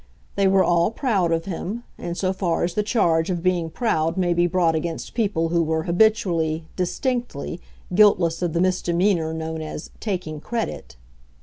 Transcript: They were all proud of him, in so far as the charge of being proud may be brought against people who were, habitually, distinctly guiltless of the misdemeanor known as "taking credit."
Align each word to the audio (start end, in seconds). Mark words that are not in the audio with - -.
They 0.35 0.47
were 0.47 0.63
all 0.63 0.89
proud 0.89 1.31
of 1.31 1.45
him, 1.45 1.83
in 1.99 2.15
so 2.15 2.33
far 2.33 2.63
as 2.63 2.73
the 2.73 2.81
charge 2.81 3.29
of 3.29 3.43
being 3.43 3.69
proud 3.69 4.17
may 4.17 4.33
be 4.33 4.47
brought 4.47 4.73
against 4.73 5.13
people 5.13 5.49
who 5.49 5.61
were, 5.61 5.83
habitually, 5.83 6.65
distinctly 6.75 7.61
guiltless 7.93 8.41
of 8.41 8.53
the 8.53 8.61
misdemeanor 8.61 9.31
known 9.31 9.61
as 9.61 9.91
"taking 9.99 10.39
credit." 10.39 10.95